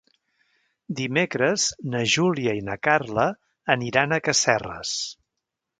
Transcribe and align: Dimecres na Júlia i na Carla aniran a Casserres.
Dimecres 1.01 1.65
na 1.97 2.01
Júlia 2.15 2.57
i 2.61 2.65
na 2.71 2.81
Carla 2.89 3.29
aniran 3.79 4.15
a 4.15 4.21
Casserres. 4.31 4.99